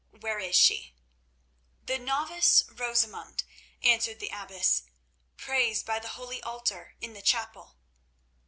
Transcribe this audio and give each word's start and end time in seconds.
Where 0.19 0.39
is 0.39 0.55
she?" 0.55 0.95
"The 1.85 1.99
novice 1.99 2.63
Rosamund," 2.71 3.43
answered 3.83 4.19
the 4.19 4.31
abbess, 4.33 4.81
"prays 5.37 5.83
by 5.83 5.99
the 5.99 6.17
holy 6.17 6.41
altar 6.41 6.95
in 7.01 7.13
the 7.13 7.21
chapel." 7.21 7.77